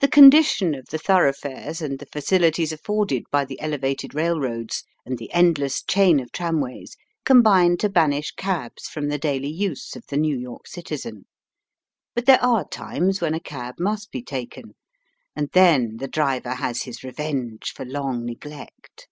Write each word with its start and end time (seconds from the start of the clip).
The 0.00 0.08
condition 0.08 0.74
of 0.74 0.86
the 0.86 0.96
thoroughfares 0.96 1.82
and 1.82 1.98
the 1.98 2.06
faciUties 2.06 2.72
afforded 2.72 3.24
by 3.30 3.44
the 3.44 3.60
elevated 3.60 4.14
railroads 4.14 4.84
and 5.04 5.18
the 5.18 5.30
endless 5.34 5.82
chain 5.82 6.18
of 6.18 6.32
tramways 6.32 6.96
combine 7.26 7.76
to 7.76 7.90
banish 7.90 8.30
cabs 8.32 8.88
from 8.88 9.08
the 9.08 9.18
daily 9.18 9.50
use 9.50 9.94
of 9.96 10.06
the 10.06 10.16
New 10.16 10.34
York 10.38 10.66
citizen. 10.66 11.26
But 12.14 12.24
there 12.24 12.42
are 12.42 12.66
times 12.66 13.20
when 13.20 13.34
a 13.34 13.38
cab 13.38 13.74
must 13.78 14.10
be 14.10 14.22
taken, 14.22 14.74
and 15.36 15.50
then 15.52 15.98
the 15.98 16.08
driver 16.08 16.54
has 16.54 16.84
his 16.84 17.04
revenge 17.04 17.74
for 17.76 17.84
long 17.84 18.24
neglect. 18.24 19.08